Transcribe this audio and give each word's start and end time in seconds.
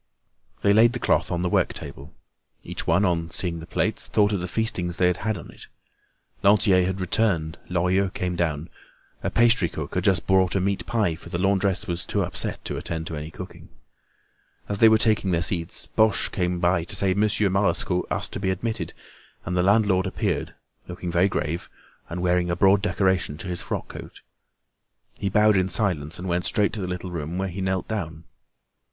They 0.63 0.73
laid 0.73 0.93
the 0.93 0.99
cloth 0.99 1.31
on 1.31 1.43
the 1.43 1.47
work 1.49 1.73
table. 1.73 2.11
Each 2.63 2.87
one, 2.87 3.05
on 3.05 3.29
seeing 3.29 3.59
the 3.59 3.67
plates, 3.67 4.07
thought 4.07 4.33
of 4.33 4.39
the 4.39 4.47
feastings 4.47 4.97
they 4.97 5.05
had 5.05 5.17
had 5.17 5.37
on 5.37 5.51
it. 5.51 5.67
Lantier 6.41 6.83
had 6.85 6.99
returned. 6.99 7.59
Lorilleux 7.69 8.09
came 8.09 8.35
down. 8.35 8.69
A 9.21 9.29
pastry 9.29 9.69
cook 9.69 9.93
had 9.93 10.03
just 10.03 10.25
brought 10.25 10.55
a 10.55 10.59
meat 10.59 10.87
pie, 10.87 11.13
for 11.13 11.29
the 11.29 11.37
laundress 11.37 11.85
was 11.85 12.03
too 12.07 12.23
upset 12.23 12.65
to 12.65 12.77
attend 12.77 13.05
to 13.05 13.15
any 13.15 13.29
cooking. 13.29 13.69
As 14.67 14.79
they 14.79 14.89
were 14.89 14.97
taking 14.97 15.29
their 15.29 15.43
seats, 15.43 15.85
Boche 15.85 16.31
came 16.31 16.59
to 16.59 16.85
say 16.95 17.13
that 17.13 17.19
Monsieur 17.19 17.49
Marescot 17.51 18.07
asked 18.09 18.31
to 18.33 18.39
be 18.39 18.49
admitted, 18.49 18.95
and 19.45 19.55
the 19.55 19.61
landlord 19.61 20.07
appeared, 20.07 20.55
looking 20.87 21.11
very 21.11 21.29
grave, 21.29 21.69
and 22.09 22.23
wearing 22.23 22.49
a 22.49 22.55
broad 22.55 22.81
decoration 22.81 23.37
on 23.39 23.47
his 23.47 23.61
frock 23.61 23.89
coat. 23.89 24.21
He 25.19 25.29
bowed 25.29 25.55
in 25.55 25.69
silence 25.69 26.17
and 26.17 26.27
went 26.27 26.45
straight 26.45 26.73
to 26.73 26.81
the 26.81 26.87
little 26.87 27.11
room, 27.11 27.37
where 27.37 27.49
he 27.49 27.61
knelt 27.61 27.87
down. 27.87 28.23